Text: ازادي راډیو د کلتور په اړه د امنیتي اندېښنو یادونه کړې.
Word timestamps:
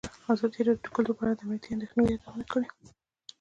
ازادي 0.33 0.59
راډیو 0.67 0.83
د 0.85 0.87
کلتور 0.95 1.15
په 1.17 1.21
اړه 1.25 1.33
د 1.35 1.41
امنیتي 1.45 1.69
اندېښنو 1.73 2.09
یادونه 2.13 2.45
کړې. 2.51 2.67